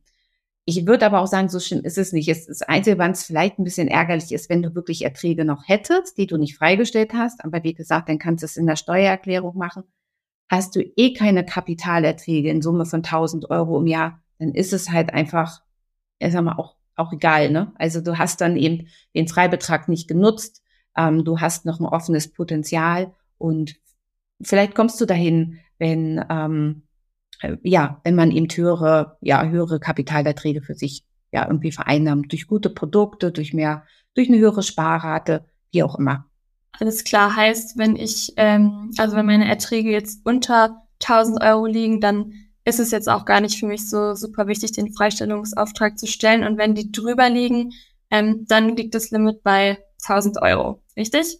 Ich 0.65 0.85
würde 0.85 1.07
aber 1.07 1.21
auch 1.21 1.27
sagen, 1.27 1.49
so 1.49 1.59
schlimm 1.59 1.83
ist 1.83 1.97
es 1.97 2.13
nicht. 2.13 2.27
Es 2.29 2.47
ist 2.47 2.61
das 2.61 2.69
Einzige, 2.69 2.99
wann 2.99 3.11
es 3.11 3.23
vielleicht 3.23 3.57
ein 3.57 3.63
bisschen 3.63 3.87
ärgerlich 3.87 4.31
ist, 4.31 4.47
wenn 4.47 4.61
du 4.61 4.75
wirklich 4.75 5.03
Erträge 5.03 5.43
noch 5.43 5.67
hättest, 5.67 6.19
die 6.19 6.27
du 6.27 6.37
nicht 6.37 6.55
freigestellt 6.55 7.13
hast. 7.13 7.43
Aber 7.43 7.63
wie 7.63 7.73
gesagt, 7.73 8.09
dann 8.09 8.19
kannst 8.19 8.43
du 8.43 8.45
es 8.45 8.57
in 8.57 8.67
der 8.67 8.75
Steuererklärung 8.75 9.57
machen. 9.57 9.83
Hast 10.49 10.75
du 10.75 10.81
eh 10.81 11.13
keine 11.13 11.43
Kapitalerträge 11.43 12.49
in 12.49 12.61
Summe 12.61 12.85
von 12.85 12.99
1000 12.99 13.49
Euro 13.49 13.79
im 13.79 13.87
Jahr, 13.87 14.21
dann 14.37 14.53
ist 14.53 14.71
es 14.71 14.91
halt 14.91 15.11
einfach, 15.13 15.61
ich 16.19 16.31
sag 16.31 16.43
mal, 16.43 16.57
auch, 16.57 16.75
auch 16.95 17.11
egal, 17.11 17.49
ne? 17.49 17.73
Also 17.75 18.01
du 18.01 18.19
hast 18.19 18.41
dann 18.41 18.55
eben 18.55 18.87
den 19.15 19.27
Freibetrag 19.27 19.87
nicht 19.87 20.07
genutzt. 20.07 20.61
Ähm, 20.95 21.25
du 21.25 21.39
hast 21.39 21.65
noch 21.65 21.79
ein 21.79 21.85
offenes 21.85 22.31
Potenzial 22.31 23.13
und 23.37 23.80
vielleicht 24.43 24.75
kommst 24.75 24.99
du 25.01 25.05
dahin, 25.05 25.59
wenn, 25.77 26.23
ähm, 26.29 26.83
äh, 27.41 27.57
ja, 27.63 28.01
wenn 28.03 28.15
man 28.15 28.31
eben 28.31 28.47
höhere, 28.47 29.17
ja, 29.21 29.45
höhere 29.45 29.79
Kapitalerträge 29.79 30.61
für 30.61 30.75
sich 30.75 31.03
ja 31.31 31.45
irgendwie 31.47 31.71
vereinnahmt, 31.71 32.31
durch 32.31 32.47
gute 32.47 32.69
Produkte, 32.69 33.31
durch 33.31 33.53
mehr, 33.53 33.85
durch 34.13 34.29
eine 34.29 34.39
höhere 34.39 34.63
Sparrate, 34.63 35.45
wie 35.71 35.83
auch 35.83 35.97
immer. 35.97 36.25
Alles 36.79 37.03
klar 37.03 37.35
heißt, 37.35 37.77
wenn 37.77 37.95
ich, 37.95 38.33
ähm, 38.37 38.91
also 38.97 39.15
wenn 39.15 39.25
meine 39.25 39.47
Erträge 39.47 39.91
jetzt 39.91 40.25
unter 40.25 40.83
1000 40.99 41.41
Euro 41.41 41.65
liegen, 41.65 41.99
dann 42.01 42.33
ist 42.63 42.79
es 42.79 42.91
jetzt 42.91 43.09
auch 43.09 43.25
gar 43.25 43.41
nicht 43.41 43.59
für 43.59 43.65
mich 43.65 43.89
so 43.89 44.13
super 44.13 44.47
wichtig, 44.47 44.71
den 44.71 44.93
Freistellungsauftrag 44.93 45.97
zu 45.97 46.07
stellen. 46.07 46.43
Und 46.43 46.57
wenn 46.57 46.75
die 46.75 46.91
drüber 46.91 47.29
liegen, 47.29 47.71
ähm, 48.09 48.45
dann 48.47 48.75
liegt 48.75 48.93
das 48.93 49.09
Limit 49.11 49.43
bei 49.43 49.79
1000 50.01 50.41
Euro. 50.41 50.83
Richtig? 50.95 51.39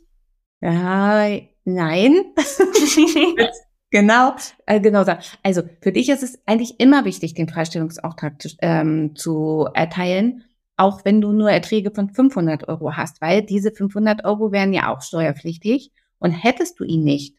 Ja, 0.62 1.28
nein. 1.64 2.24
genau, 3.92 4.36
äh, 4.66 4.80
genau. 4.80 5.06
Also 5.44 5.64
für 5.82 5.92
dich 5.92 6.10
ist 6.10 6.24
es 6.24 6.40
eigentlich 6.46 6.80
immer 6.80 7.06
wichtig, 7.06 7.34
den 7.34 7.50
Freistellungsauftrag 7.50 8.42
zu, 8.42 8.50
ähm, 8.62 9.16
zu 9.16 9.68
erteilen, 9.74 10.44
auch 10.78 11.06
wenn 11.06 11.22
du 11.22 11.32
nur 11.32 11.52
Erträge 11.52 11.92
von 11.92 12.10
500 12.10 12.68
Euro 12.68 12.96
hast, 12.96 13.22
weil 13.22 13.44
diese 13.44 13.72
500 13.72 14.26
Euro 14.26 14.52
wären 14.52 14.74
ja 14.74 14.94
auch 14.94 15.02
steuerpflichtig. 15.02 15.92
Und 16.20 16.32
hättest 16.32 16.80
du 16.80 16.84
ihn 16.84 17.04
nicht, 17.04 17.36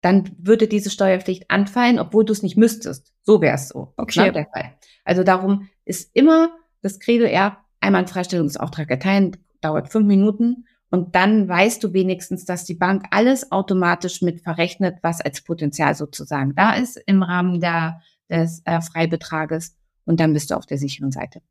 dann 0.00 0.30
würde 0.38 0.68
diese 0.68 0.90
Steuerpflicht 0.90 1.50
anfallen, 1.50 1.98
obwohl 1.98 2.24
du 2.24 2.32
es 2.32 2.42
nicht 2.42 2.56
müsstest. 2.56 3.12
So 3.22 3.40
wäre 3.40 3.54
es 3.54 3.68
so. 3.68 3.92
Okay. 3.96 4.26
Ne, 4.26 4.32
der 4.32 4.46
Fall. 4.46 4.74
Also 5.04 5.22
darum 5.22 5.68
ist 5.84 6.10
immer 6.14 6.50
das 6.82 7.00
Credo 7.00 7.24
eher 7.24 7.58
einmal 7.80 8.00
einen 8.00 8.08
Freistellungsauftrag 8.08 8.90
erteilen, 8.90 9.36
dauert 9.60 9.90
fünf 9.90 10.06
Minuten 10.06 10.66
und 10.90 11.14
dann 11.14 11.48
weißt 11.48 11.82
du 11.84 11.92
wenigstens, 11.92 12.44
dass 12.44 12.64
die 12.64 12.74
Bank 12.74 13.06
alles 13.10 13.52
automatisch 13.52 14.22
mit 14.22 14.40
verrechnet, 14.40 14.98
was 15.02 15.20
als 15.20 15.42
Potenzial 15.42 15.94
sozusagen 15.94 16.54
da 16.54 16.74
ist 16.74 17.00
im 17.06 17.22
Rahmen 17.22 17.60
der, 17.60 18.00
des 18.30 18.62
äh, 18.64 18.80
Freibetrages 18.80 19.76
und 20.04 20.20
dann 20.20 20.32
bist 20.32 20.50
du 20.50 20.56
auf 20.56 20.66
der 20.66 20.78
sicheren 20.78 21.12
Seite. 21.12 21.42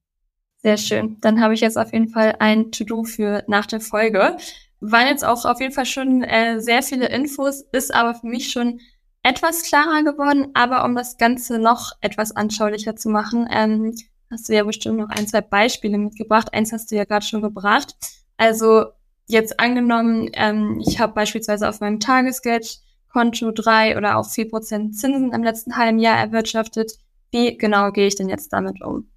Sehr 0.57 0.77
schön. 0.77 1.17
Dann 1.21 1.39
habe 1.39 1.53
ich 1.53 1.61
jetzt 1.61 1.77
auf 1.77 1.93
jeden 1.93 2.09
Fall 2.09 2.35
ein 2.39 2.71
To-Do 2.71 3.03
für 3.03 3.43
nach 3.47 3.67
der 3.67 3.79
Folge. 3.79 4.37
Waren 4.79 5.07
jetzt 5.07 5.23
auch 5.23 5.45
auf 5.45 5.61
jeden 5.61 5.73
Fall 5.73 5.85
schon 5.85 6.23
äh, 6.23 6.59
sehr 6.59 6.81
viele 6.81 7.07
Infos, 7.09 7.61
ist 7.71 7.93
aber 7.93 8.15
für 8.15 8.27
mich 8.27 8.51
schon 8.51 8.79
etwas 9.21 9.63
klarer 9.63 10.03
geworden. 10.03 10.47
Aber 10.55 10.83
um 10.83 10.95
das 10.95 11.17
Ganze 11.17 11.59
noch 11.59 11.91
etwas 12.01 12.35
anschaulicher 12.35 12.95
zu 12.95 13.09
machen, 13.09 13.47
ähm, 13.51 13.93
hast 14.31 14.49
du 14.49 14.53
ja 14.53 14.63
bestimmt 14.63 14.97
noch 14.97 15.09
ein, 15.09 15.27
zwei 15.27 15.41
Beispiele 15.41 15.99
mitgebracht. 15.99 16.53
Eins 16.53 16.73
hast 16.73 16.89
du 16.91 16.95
ja 16.95 17.05
gerade 17.05 17.25
schon 17.25 17.43
gebracht. 17.43 17.95
Also 18.37 18.85
jetzt 19.27 19.59
angenommen, 19.59 20.29
ähm, 20.33 20.81
ich 20.85 20.99
habe 20.99 21.13
beispielsweise 21.13 21.69
auf 21.69 21.79
meinem 21.79 21.99
Tagesgeldkonto 21.99 23.51
drei 23.51 23.97
oder 23.97 24.17
auch 24.17 24.29
vier 24.29 24.49
Prozent 24.49 24.95
Zinsen 24.95 25.33
im 25.33 25.43
letzten 25.43 25.77
halben 25.77 25.99
Jahr 25.99 26.17
erwirtschaftet. 26.17 26.93
Wie 27.31 27.57
genau 27.57 27.91
gehe 27.91 28.07
ich 28.07 28.15
denn 28.15 28.29
jetzt 28.29 28.51
damit 28.53 28.81
um? 28.81 29.09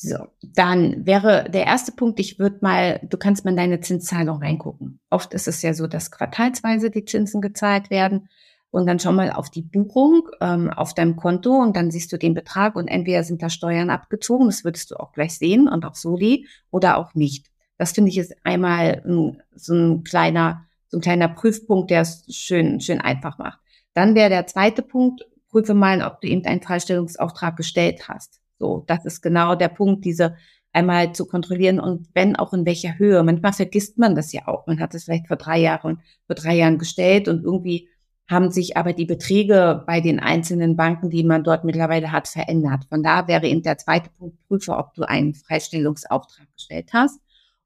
So, 0.00 0.28
dann 0.42 1.06
wäre 1.06 1.50
der 1.50 1.66
erste 1.66 1.90
Punkt, 1.90 2.20
ich 2.20 2.38
würde 2.38 2.58
mal, 2.60 3.00
du 3.02 3.16
kannst 3.16 3.44
mal 3.44 3.50
in 3.50 3.56
deine 3.56 3.80
Zinszahlung 3.80 4.38
reingucken. 4.38 5.00
Oft 5.10 5.34
ist 5.34 5.48
es 5.48 5.60
ja 5.62 5.74
so, 5.74 5.88
dass 5.88 6.12
quartalsweise 6.12 6.90
die 6.90 7.04
Zinsen 7.04 7.40
gezahlt 7.40 7.90
werden. 7.90 8.28
Und 8.70 8.86
dann 8.86 9.00
schau 9.00 9.12
mal 9.12 9.32
auf 9.32 9.50
die 9.50 9.62
Buchung 9.62 10.28
ähm, 10.40 10.70
auf 10.70 10.94
deinem 10.94 11.16
Konto 11.16 11.50
und 11.50 11.74
dann 11.74 11.90
siehst 11.90 12.12
du 12.12 12.18
den 12.18 12.34
Betrag 12.34 12.76
und 12.76 12.86
entweder 12.86 13.24
sind 13.24 13.42
da 13.42 13.48
Steuern 13.48 13.88
abgezogen, 13.88 14.46
das 14.46 14.62
würdest 14.62 14.90
du 14.90 14.96
auch 14.96 15.12
gleich 15.12 15.38
sehen 15.38 15.68
und 15.68 15.86
auch 15.86 15.94
Soli 15.94 16.46
oder 16.70 16.98
auch 16.98 17.14
nicht. 17.14 17.46
Das 17.78 17.92
finde 17.92 18.10
ich 18.10 18.18
ist 18.18 18.34
einmal 18.44 19.02
ein, 19.06 19.40
so 19.54 19.74
ein 19.74 20.04
kleiner, 20.04 20.66
so 20.88 20.98
ein 20.98 21.00
kleiner 21.00 21.28
Prüfpunkt, 21.28 21.90
der 21.90 22.02
es 22.02 22.24
schön, 22.28 22.80
schön 22.80 23.00
einfach 23.00 23.38
macht. 23.38 23.60
Dann 23.94 24.14
wäre 24.14 24.28
der 24.28 24.46
zweite 24.46 24.82
Punkt, 24.82 25.26
prüfe 25.48 25.74
mal, 25.74 26.02
ob 26.02 26.20
du 26.20 26.28
eben 26.28 26.44
einen 26.44 26.60
Freistellungsauftrag 26.60 27.56
gestellt 27.56 28.08
hast. 28.08 28.40
So, 28.58 28.84
das 28.86 29.04
ist 29.04 29.22
genau 29.22 29.54
der 29.54 29.68
Punkt, 29.68 30.04
diese 30.04 30.36
einmal 30.72 31.12
zu 31.12 31.26
kontrollieren 31.26 31.80
und 31.80 32.08
wenn 32.14 32.36
auch 32.36 32.52
in 32.52 32.66
welcher 32.66 32.98
Höhe. 32.98 33.22
Manchmal 33.22 33.52
vergisst 33.52 33.98
man 33.98 34.14
das 34.14 34.32
ja 34.32 34.46
auch. 34.46 34.66
Man 34.66 34.80
hat 34.80 34.94
es 34.94 35.04
vielleicht 35.04 35.26
vor 35.28 35.36
drei 35.36 35.58
Jahren, 35.58 36.02
vor 36.26 36.36
drei 36.36 36.56
Jahren 36.56 36.78
gestellt 36.78 37.28
und 37.28 37.42
irgendwie 37.42 37.88
haben 38.28 38.50
sich 38.50 38.76
aber 38.76 38.92
die 38.92 39.06
Beträge 39.06 39.82
bei 39.86 40.00
den 40.00 40.20
einzelnen 40.20 40.76
Banken, 40.76 41.08
die 41.08 41.24
man 41.24 41.44
dort 41.44 41.64
mittlerweile 41.64 42.12
hat, 42.12 42.28
verändert. 42.28 42.84
Von 42.90 43.02
da 43.02 43.26
wäre 43.26 43.46
eben 43.46 43.62
der 43.62 43.78
zweite 43.78 44.10
Punkt, 44.10 44.36
prüfe, 44.46 44.76
ob 44.76 44.92
du 44.94 45.08
einen 45.08 45.34
Freistellungsauftrag 45.34 46.46
gestellt 46.54 46.90
hast. 46.92 47.20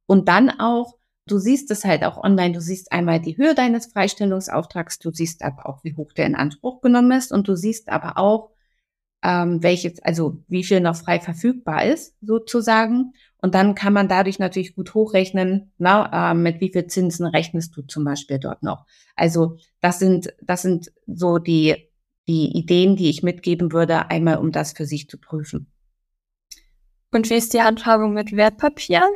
Und 0.06 0.28
dann 0.28 0.50
auch, 0.50 0.98
du 1.26 1.38
siehst 1.38 1.70
es 1.70 1.84
halt 1.84 2.04
auch 2.04 2.22
online, 2.22 2.52
du 2.52 2.60
siehst 2.60 2.92
einmal 2.92 3.20
die 3.20 3.36
Höhe 3.36 3.54
deines 3.54 3.86
Freistellungsauftrags, 3.86 4.98
du 4.98 5.10
siehst 5.10 5.42
aber 5.42 5.68
auch, 5.68 5.84
wie 5.84 5.96
hoch 5.96 6.12
der 6.12 6.26
in 6.26 6.34
Anspruch 6.34 6.80
genommen 6.80 7.12
ist 7.12 7.32
und 7.32 7.48
du 7.48 7.56
siehst 7.56 7.88
aber 7.88 8.18
auch, 8.18 8.50
ähm, 9.22 9.62
welches, 9.62 10.02
also 10.02 10.42
wie 10.48 10.64
viel 10.64 10.80
noch 10.80 10.96
frei 10.96 11.20
verfügbar 11.20 11.84
ist, 11.84 12.16
sozusagen. 12.20 13.12
Und 13.40 13.54
dann 13.54 13.74
kann 13.74 13.92
man 13.92 14.08
dadurch 14.08 14.38
natürlich 14.38 14.74
gut 14.74 14.94
hochrechnen, 14.94 15.72
na, 15.78 16.32
äh, 16.32 16.34
mit 16.34 16.60
wie 16.60 16.72
viel 16.72 16.86
Zinsen 16.86 17.26
rechnest 17.26 17.76
du 17.76 17.82
zum 17.82 18.04
Beispiel 18.04 18.38
dort 18.38 18.62
noch. 18.62 18.84
Also 19.14 19.56
das 19.80 19.98
sind, 19.98 20.34
das 20.42 20.62
sind 20.62 20.92
so 21.06 21.38
die, 21.38 21.88
die 22.26 22.56
Ideen, 22.56 22.96
die 22.96 23.10
ich 23.10 23.22
mitgeben 23.22 23.72
würde, 23.72 24.10
einmal 24.10 24.38
um 24.38 24.52
das 24.52 24.72
für 24.72 24.86
sich 24.86 25.08
zu 25.08 25.18
prüfen. 25.18 25.72
Und 27.12 27.30
wie 27.30 27.34
ist 27.34 27.52
die 27.52 27.62
Handhabung 27.62 28.14
mit 28.14 28.32
Wertpapieren? 28.32 29.10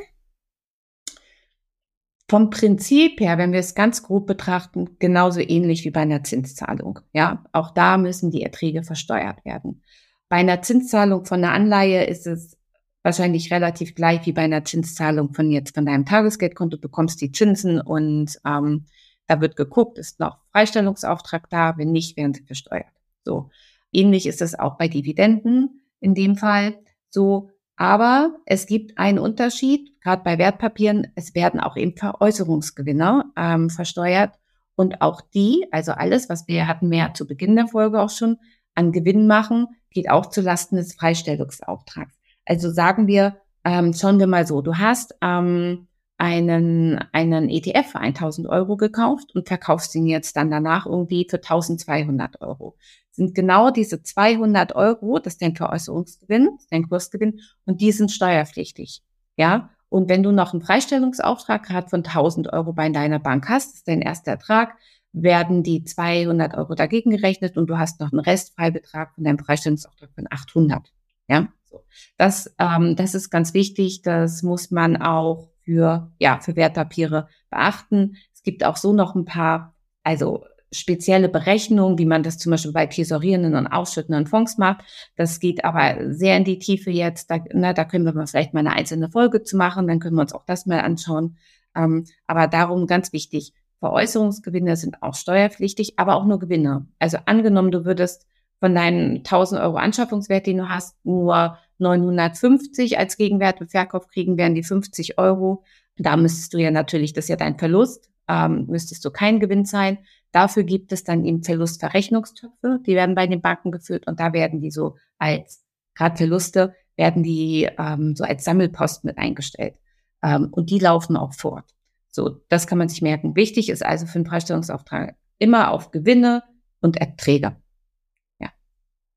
Vom 2.29 2.51
Prinzip 2.51 3.21
her, 3.21 3.39
wenn 3.39 3.53
wir 3.53 3.61
es 3.61 3.77
ganz 3.77 4.03
grob 4.03 4.27
betrachten, 4.27 4.97
genauso 4.99 5.41
ähnlich 5.41 5.85
wie 5.85 5.91
bei 5.91 6.01
einer 6.01 6.25
Zinszahlung. 6.25 6.99
Ja, 7.13 7.45
auch 7.53 7.71
da 7.71 7.99
müssen 7.99 8.33
die 8.33 8.43
Erträge 8.43 8.83
versteuert 8.83 9.45
werden. 9.45 9.83
Bei 10.29 10.37
einer 10.37 10.61
Zinszahlung 10.63 11.25
von 11.25 11.45
einer 11.45 11.53
Anleihe 11.53 12.05
ist 12.05 12.27
es 12.27 12.57
wahrscheinlich 13.05 13.53
relativ 13.53 13.95
gleich 13.95 14.27
wie 14.27 14.33
bei 14.33 14.43
einer 14.43 14.65
Zinszahlung 14.65 15.33
von 15.33 15.53
jetzt 15.53 15.77
von 15.77 15.87
deinem 15.87 16.05
Tagesgeldkonto. 16.05 16.77
Du 16.77 16.81
bekommst 16.81 17.21
die 17.21 17.31
Zinsen 17.31 17.81
und 17.81 18.37
ähm, 18.45 18.87
da 19.29 19.41
wird 19.41 19.55
geguckt, 19.55 19.99
ist 19.99 20.19
noch 20.19 20.39
Freistellungsauftrag 20.51 21.49
da? 21.49 21.79
Wenn 21.79 21.93
nicht, 21.93 22.17
werden 22.17 22.35
sie 22.35 22.43
versteuert. 22.43 22.87
So. 23.25 23.51
Ähnlich 23.93 24.27
ist 24.27 24.43
es 24.43 24.59
auch 24.59 24.77
bei 24.77 24.89
Dividenden 24.89 25.81
in 26.01 26.15
dem 26.15 26.37
Fall. 26.37 26.79
So, 27.09 27.51
aber 27.77 28.37
es 28.47 28.67
gibt 28.67 28.99
einen 28.99 29.19
Unterschied, 29.19 30.01
gerade 30.01 30.23
bei 30.23 30.39
Wertpapieren, 30.39 31.09
es 31.15 31.35
werden 31.35 31.61
auch 31.61 31.77
eben 31.77 31.97
Veräußerungsgewinne 31.97 33.25
ähm, 33.37 33.71
versteuert. 33.71 34.35
Und 34.75 35.01
auch 35.01 35.21
die, 35.21 35.67
also 35.71 35.93
alles, 35.93 36.29
was 36.29 36.49
wir 36.49 36.67
hatten, 36.67 36.89
mehr 36.89 37.15
zu 37.15 37.27
Beginn 37.27 37.57
der 37.57 37.69
Folge 37.69 38.01
auch 38.01 38.11
schon, 38.11 38.39
an 38.75 38.93
Gewinn 38.93 39.27
machen, 39.27 39.69
geht 39.91 40.11
auch 40.11 40.27
zulasten 40.27 40.77
des 40.77 40.95
Freistellungsauftrags. 40.95 42.15
Also 42.45 42.71
sagen 42.71 43.07
wir, 43.07 43.37
ähm, 43.65 43.95
schauen 43.95 44.19
wir 44.19 44.27
mal 44.27 44.47
so, 44.47 44.61
du 44.61 44.77
hast 44.77 45.15
ähm, 45.23 45.89
einen, 46.19 46.99
einen 47.13 47.49
ETF 47.49 47.93
für 47.93 48.01
1000 48.01 48.49
Euro 48.49 48.77
gekauft 48.77 49.35
und 49.35 49.49
verkaufst 49.49 49.95
ihn 49.95 50.07
jetzt 50.07 50.37
dann 50.37 50.51
danach 50.51 50.87
irgendwie 50.87 51.27
für 51.29 51.37
1200 51.37 52.41
Euro 52.41 52.77
sind 53.17 53.35
genau 53.35 53.71
diese 53.71 54.03
200 54.03 54.77
Euro, 54.77 55.19
das 55.19 55.35
ist 55.35 55.43
dein 55.43 55.57
Veräußerungsgewinn, 55.57 56.59
dein 56.71 56.89
Kursgewinn, 56.89 57.41
und 57.65 57.81
die 57.81 57.91
sind 57.91 58.13
steuerpflichtig. 58.13 59.03
Ja, 59.37 59.71
und 59.89 60.09
wenn 60.09 60.23
du 60.23 60.33
noch 60.33 60.53
einen 60.53 60.63
Freistellungsauftrag 60.63 61.65
gerade 61.65 61.89
von 61.89 62.05
1000 62.05 62.53
Euro 62.53 62.73
bei 62.73 62.89
deiner 62.91 63.19
Bank 63.19 63.49
hast, 63.49 63.75
ist 63.75 63.89
dein 63.89 64.03
erster 64.03 64.33
Ertrag, 64.33 64.77
werden 65.13 65.63
die 65.63 65.83
200 65.85 66.55
Euro 66.55 66.75
dagegen 66.75 67.11
gerechnet 67.11 67.57
und 67.57 67.69
du 67.69 67.79
hast 67.79 68.01
noch 68.01 68.13
einen 68.13 68.21
Restfreibetrag 68.21 69.15
von 69.15 69.25
deinem 69.25 69.39
Freistellungsauftrag 69.39 70.11
von 70.15 70.27
800. 70.31 70.93
Ja, 71.29 71.49
so. 71.65 71.85
Das, 72.19 72.55
ähm, 72.59 72.97
das 72.97 73.15
ist 73.15 73.31
ganz 73.31 73.55
wichtig. 73.55 74.03
Das 74.03 74.43
muss 74.43 74.71
man 74.71 74.97
auch 74.97 75.49
für, 75.67 76.13
ja, 76.19 76.39
für 76.41 76.57
Wertpapiere 76.57 77.29
beachten. 77.51 78.17
Es 78.33 78.43
gibt 78.43 78.65
auch 78.65 78.77
so 78.77 78.93
noch 78.93 79.15
ein 79.15 79.25
paar, 79.25 79.75
also 80.05 80.45
spezielle 80.73 81.29
Berechnungen, 81.29 81.99
wie 81.99 82.07
man 82.07 82.23
das 82.23 82.39
zum 82.39 82.51
Beispiel 82.51 82.73
bei 82.73 82.87
tesorierenden 82.87 83.55
und 83.57 83.67
ausschüttenden 83.67 84.27
Fonds 84.27 84.59
macht. 84.59 84.85
Das 85.17 85.41
geht 85.41 85.65
aber 85.65 86.13
sehr 86.15 86.37
in 86.37 86.45
die 86.45 86.59
Tiefe 86.59 86.91
jetzt. 86.91 87.31
Da, 87.31 87.41
na, 87.53 87.73
da 87.73 87.85
können 87.85 88.05
wir 88.05 88.15
mal 88.15 88.27
vielleicht 88.27 88.55
mal 88.55 88.61
eine 88.61 88.73
einzelne 88.73 89.11
Folge 89.11 89.43
zu 89.43 89.57
machen, 89.57 89.89
dann 89.89 89.99
können 89.99 90.17
wir 90.17 90.23
uns 90.23 90.33
auch 90.33 90.45
das 90.47 90.67
mal 90.67 90.81
anschauen. 90.81 91.37
Ähm, 91.75 92.05
aber 92.27 92.47
darum 92.47 92.87
ganz 92.87 93.13
wichtig, 93.13 93.53
Veräußerungsgewinne 93.81 94.77
sind 94.77 95.03
auch 95.03 95.15
steuerpflichtig, 95.15 95.99
aber 95.99 96.15
auch 96.15 96.25
nur 96.25 96.39
Gewinne. 96.39 96.87
Also 96.99 97.19
angenommen, 97.27 97.71
du 97.71 97.85
würdest 97.85 98.27
von 98.61 98.75
deinen 98.75 99.19
1000 99.19 99.61
Euro 99.61 99.77
Anschaffungswert, 99.77 100.47
den 100.47 100.59
du 100.59 100.69
hast, 100.69 100.97
nur 101.05 101.59
950 101.79 102.99
als 102.99 103.17
Gegenwert 103.17 103.61
im 103.61 103.69
Verkauf 103.69 104.09
kriegen, 104.09 104.37
wären 104.37 104.55
die 104.55 104.63
50 104.63 105.19
Euro. 105.19 105.65
Da 105.97 106.17
müsstest 106.17 106.55
du 106.55 106.59
ja 106.59 106.71
natürlich, 106.71 107.13
das 107.13 107.27
ist 107.27 107.29
ja 107.31 107.37
dein 107.37 107.59
Verlust, 107.59 108.11
ähm, 108.29 108.67
müsstest 108.69 109.05
du 109.05 109.11
keinen 109.11 109.41
Gewinn 109.41 109.65
zahlen. 109.65 109.99
Dafür 110.33 110.65
gibt 110.65 110.93
es 110.93 111.05
dann 111.05 111.25
eben 111.25 111.43
Verlustverrechnungstöpfe, 111.43 112.81
die 112.87 112.95
werden 112.95 113.15
bei 113.15 113.27
den 113.27 113.41
Banken 113.41 113.71
geführt 113.71 114.07
und 114.07 114.21
da 114.21 114.33
werden 114.33 114.61
die 114.61 114.71
so 114.71 114.97
als, 115.19 115.65
gerade 115.95 116.17
Verluste, 116.17 116.75
werden 116.97 117.23
die 117.23 117.69
ähm, 117.79 118.15
so 118.17 118.25
als 118.25 118.45
Sammelpost 118.45 119.05
mit 119.05 119.19
eingestellt. 119.19 119.79
Ähm, 120.23 120.49
und 120.51 120.71
die 120.71 120.79
laufen 120.79 121.17
auch 121.17 121.33
fort. 121.33 121.65
So, 122.11 122.41
das 122.49 122.67
kann 122.67 122.79
man 122.79 122.89
sich 122.89 123.03
merken. 123.03 123.37
Wichtig 123.37 123.69
ist 123.69 123.85
also 123.85 124.07
für 124.07 124.17
einen 124.17 124.27
Freistellungsauftrag 124.27 125.17
immer 125.39 125.71
auf 125.71 125.91
Gewinne 125.91 126.43
und 126.81 126.97
Erträge. 126.97 127.57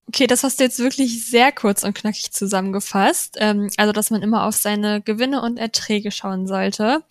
Okay, 0.10 0.26
das 0.26 0.44
hast 0.44 0.60
du 0.60 0.64
jetzt 0.64 0.80
wirklich 0.80 1.28
sehr 1.28 1.52
kurz 1.52 1.84
und 1.84 1.94
knackig 1.94 2.32
zusammengefasst. 2.32 3.38
Ähm, 3.40 3.70
also, 3.78 3.94
dass 3.94 4.10
man 4.10 4.24
immer 4.24 4.46
auf 4.46 4.56
seine 4.56 5.02
Gewinne 5.04 5.40
und 5.44 5.58
Erträge 5.58 6.10
schauen 6.10 6.48
sollte. 6.48 7.04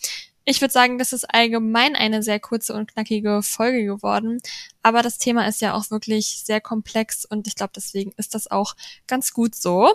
Ich 0.44 0.60
würde 0.60 0.72
sagen, 0.72 0.98
das 0.98 1.12
ist 1.12 1.32
allgemein 1.32 1.94
eine 1.94 2.24
sehr 2.24 2.40
kurze 2.40 2.74
und 2.74 2.92
knackige 2.92 3.40
Folge 3.44 3.84
geworden. 3.84 4.40
Aber 4.82 5.02
das 5.02 5.18
Thema 5.18 5.46
ist 5.46 5.60
ja 5.60 5.74
auch 5.74 5.92
wirklich 5.92 6.42
sehr 6.44 6.60
komplex 6.60 7.24
und 7.24 7.46
ich 7.46 7.54
glaube, 7.54 7.72
deswegen 7.76 8.10
ist 8.16 8.34
das 8.34 8.50
auch 8.50 8.74
ganz 9.06 9.32
gut 9.32 9.54
so. 9.54 9.94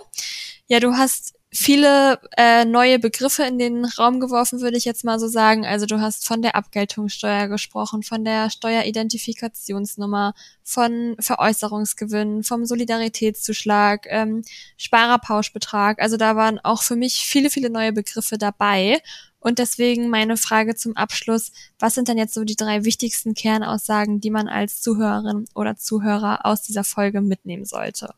Ja, 0.66 0.80
du 0.80 0.94
hast 0.94 1.33
viele 1.54 2.18
äh, 2.36 2.64
neue 2.64 2.98
Begriffe 2.98 3.44
in 3.44 3.58
den 3.58 3.84
Raum 3.84 4.18
geworfen, 4.18 4.60
würde 4.60 4.76
ich 4.76 4.84
jetzt 4.84 5.04
mal 5.04 5.20
so 5.20 5.28
sagen. 5.28 5.64
Also 5.64 5.86
du 5.86 6.00
hast 6.00 6.26
von 6.26 6.42
der 6.42 6.56
Abgeltungssteuer 6.56 7.46
gesprochen, 7.46 8.02
von 8.02 8.24
der 8.24 8.50
Steueridentifikationsnummer, 8.50 10.34
von 10.64 11.14
Veräußerungsgewinn, 11.20 12.42
vom 12.42 12.66
Solidaritätszuschlag, 12.66 14.06
ähm, 14.08 14.42
Sparerpauschbetrag. 14.76 16.02
Also 16.02 16.16
da 16.16 16.34
waren 16.34 16.58
auch 16.58 16.82
für 16.82 16.96
mich 16.96 17.24
viele, 17.24 17.50
viele 17.50 17.70
neue 17.70 17.92
Begriffe 17.92 18.36
dabei. 18.36 19.00
Und 19.38 19.58
deswegen 19.58 20.08
meine 20.08 20.36
Frage 20.36 20.74
zum 20.74 20.96
Abschluss, 20.96 21.52
was 21.78 21.94
sind 21.94 22.08
denn 22.08 22.18
jetzt 22.18 22.34
so 22.34 22.44
die 22.44 22.56
drei 22.56 22.84
wichtigsten 22.84 23.34
Kernaussagen, 23.34 24.20
die 24.20 24.30
man 24.30 24.48
als 24.48 24.80
Zuhörerin 24.80 25.44
oder 25.54 25.76
Zuhörer 25.76 26.46
aus 26.46 26.62
dieser 26.62 26.82
Folge 26.82 27.20
mitnehmen 27.20 27.64
sollte? 27.64 28.14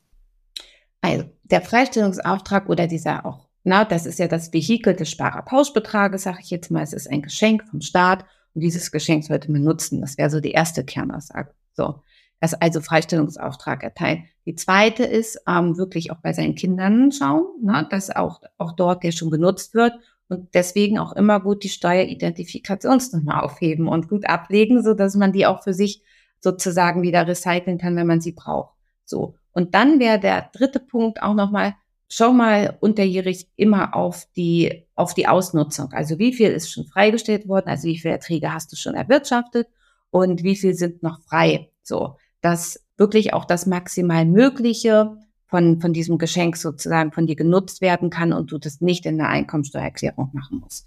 Also 1.06 1.24
der 1.44 1.62
Freistellungsauftrag 1.62 2.68
oder 2.68 2.88
dieser 2.88 3.24
auch, 3.24 3.46
na, 3.62 3.84
das 3.84 4.06
ist 4.06 4.18
ja 4.18 4.26
das 4.26 4.52
Vehikel 4.52 4.94
des 4.94 5.08
Sparerpauschbetrages, 5.10 6.24
sage 6.24 6.38
ich 6.42 6.50
jetzt 6.50 6.70
mal, 6.70 6.82
es 6.82 6.92
ist 6.92 7.08
ein 7.08 7.22
Geschenk 7.22 7.62
vom 7.68 7.80
Staat 7.80 8.24
und 8.54 8.62
dieses 8.62 8.90
Geschenk 8.90 9.22
sollte 9.22 9.52
man 9.52 9.62
nutzen. 9.62 10.00
Das 10.00 10.18
wäre 10.18 10.30
so 10.30 10.40
die 10.40 10.50
erste 10.50 10.84
Kernaussage. 10.84 11.54
So, 11.74 12.02
das 12.40 12.54
also 12.54 12.80
Freistellungsauftrag 12.80 13.84
erteilen. 13.84 14.24
Die 14.46 14.56
zweite 14.56 15.04
ist 15.04 15.40
ähm, 15.46 15.78
wirklich 15.78 16.10
auch 16.10 16.18
bei 16.22 16.32
seinen 16.32 16.56
Kindern 16.56 17.12
schauen, 17.12 17.44
na, 17.62 17.84
dass 17.84 18.10
auch, 18.10 18.40
auch 18.58 18.72
dort 18.72 19.04
der 19.04 19.12
schon 19.12 19.30
genutzt 19.30 19.74
wird 19.74 19.92
und 20.28 20.54
deswegen 20.54 20.98
auch 20.98 21.12
immer 21.12 21.38
gut 21.38 21.62
die 21.62 21.68
Steueridentifikationsnummer 21.68 23.44
aufheben 23.44 23.86
und 23.86 24.08
gut 24.08 24.28
ablegen, 24.28 24.82
so 24.82 24.92
dass 24.92 25.14
man 25.14 25.32
die 25.32 25.46
auch 25.46 25.62
für 25.62 25.72
sich 25.72 26.02
sozusagen 26.40 27.02
wieder 27.02 27.28
recyceln 27.28 27.78
kann, 27.78 27.94
wenn 27.94 28.08
man 28.08 28.20
sie 28.20 28.32
braucht. 28.32 28.74
So. 29.04 29.36
Und 29.56 29.74
dann 29.74 30.00
wäre 30.00 30.20
der 30.20 30.50
dritte 30.52 30.80
Punkt 30.80 31.22
auch 31.22 31.32
nochmal, 31.32 31.76
schau 32.10 32.34
mal 32.34 32.76
unterjährig 32.80 33.48
immer 33.56 33.96
auf 33.96 34.28
die, 34.36 34.86
auf 34.94 35.14
die 35.14 35.28
Ausnutzung. 35.28 35.94
Also 35.94 36.18
wie 36.18 36.34
viel 36.34 36.50
ist 36.50 36.70
schon 36.70 36.84
freigestellt 36.84 37.48
worden? 37.48 37.70
Also 37.70 37.88
wie 37.88 37.98
viele 37.98 38.12
Erträge 38.12 38.52
hast 38.52 38.70
du 38.70 38.76
schon 38.76 38.94
erwirtschaftet? 38.94 39.66
Und 40.10 40.42
wie 40.42 40.56
viel 40.56 40.74
sind 40.74 41.02
noch 41.02 41.22
frei? 41.22 41.70
So, 41.82 42.18
dass 42.42 42.84
wirklich 42.98 43.32
auch 43.32 43.46
das 43.46 43.64
maximal 43.64 44.26
Mögliche 44.26 45.16
von, 45.46 45.80
von 45.80 45.94
diesem 45.94 46.18
Geschenk 46.18 46.58
sozusagen 46.58 47.12
von 47.12 47.26
dir 47.26 47.36
genutzt 47.36 47.80
werden 47.80 48.10
kann 48.10 48.34
und 48.34 48.52
du 48.52 48.58
das 48.58 48.82
nicht 48.82 49.06
in 49.06 49.16
der 49.16 49.30
Einkommensteuererklärung 49.30 50.32
machen 50.34 50.60
musst. 50.60 50.86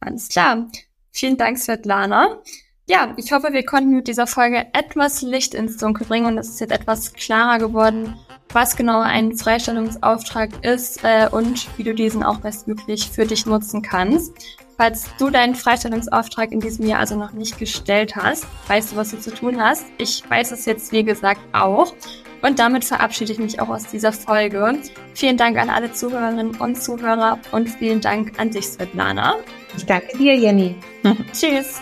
Alles 0.00 0.28
klar. 0.30 0.66
Vielen 1.12 1.36
Dank, 1.36 1.58
Svetlana. 1.58 2.42
Ja, 2.86 3.14
ich 3.16 3.32
hoffe, 3.32 3.52
wir 3.52 3.64
konnten 3.64 3.96
mit 3.96 4.08
dieser 4.08 4.26
Folge 4.26 4.66
etwas 4.74 5.22
Licht 5.22 5.54
ins 5.54 5.78
Dunkel 5.78 6.06
bringen 6.06 6.26
und 6.26 6.36
es 6.36 6.50
ist 6.50 6.60
jetzt 6.60 6.72
etwas 6.72 7.14
klarer 7.14 7.58
geworden, 7.58 8.14
was 8.52 8.76
genau 8.76 9.00
ein 9.00 9.34
Freistellungsauftrag 9.34 10.50
ist 10.62 11.02
äh, 11.02 11.28
und 11.30 11.66
wie 11.78 11.82
du 11.82 11.94
diesen 11.94 12.22
auch 12.22 12.40
bestmöglich 12.40 13.08
für 13.08 13.24
dich 13.24 13.46
nutzen 13.46 13.80
kannst. 13.80 14.34
Falls 14.76 15.06
du 15.18 15.30
deinen 15.30 15.54
Freistellungsauftrag 15.54 16.52
in 16.52 16.60
diesem 16.60 16.86
Jahr 16.86 17.00
also 17.00 17.16
noch 17.16 17.32
nicht 17.32 17.58
gestellt 17.58 18.16
hast, 18.16 18.46
weißt 18.68 18.92
du, 18.92 18.96
was 18.96 19.12
du 19.12 19.18
zu 19.18 19.32
tun 19.32 19.62
hast. 19.62 19.86
Ich 19.96 20.22
weiß 20.28 20.50
es 20.52 20.66
jetzt, 20.66 20.92
wie 20.92 21.04
gesagt, 21.04 21.40
auch. 21.52 21.94
Und 22.42 22.58
damit 22.58 22.84
verabschiede 22.84 23.32
ich 23.32 23.38
mich 23.38 23.60
auch 23.60 23.70
aus 23.70 23.86
dieser 23.86 24.12
Folge. 24.12 24.78
Vielen 25.14 25.38
Dank 25.38 25.56
an 25.56 25.70
alle 25.70 25.90
Zuhörerinnen 25.90 26.56
und 26.56 26.82
Zuhörer 26.82 27.38
und 27.52 27.70
vielen 27.70 28.02
Dank 28.02 28.38
an 28.38 28.50
dich, 28.50 28.66
Svetlana. 28.66 29.36
Ich 29.74 29.86
danke 29.86 30.18
dir, 30.18 30.36
Jenny. 30.36 30.76
Tschüss. 31.32 31.80